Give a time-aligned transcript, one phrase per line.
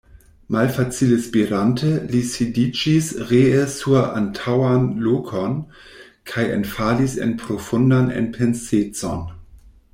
[0.53, 5.55] Malfacile spirante, li sidiĝis ree sur antaŭan lokon
[6.33, 9.25] kaj enfalis en profundan enpensecon.